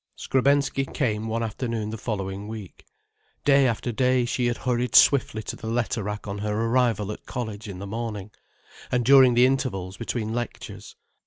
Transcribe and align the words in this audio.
Skrebensky 0.17 0.83
came 0.91 1.27
one 1.27 1.43
afternoon 1.43 1.91
the 1.91 1.95
following 1.99 2.47
week. 2.47 2.87
Day 3.45 3.67
after 3.67 3.91
day, 3.91 4.25
she 4.25 4.47
had 4.47 4.57
hurried 4.57 4.95
swiftly 4.95 5.43
to 5.43 5.55
the 5.55 5.67
letter 5.67 6.01
rack 6.01 6.27
on 6.27 6.39
her 6.39 6.55
arrival 6.65 7.11
at 7.11 7.27
college 7.27 7.67
in 7.67 7.77
the 7.77 7.85
morning, 7.85 8.31
and 8.91 9.05
during 9.05 9.35
the 9.35 9.45
intervals 9.45 9.97
between 9.97 10.33
lectures. 10.33 10.95